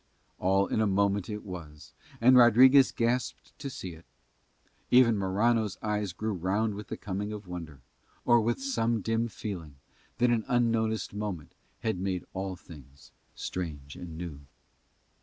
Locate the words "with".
6.73-6.87, 8.41-8.59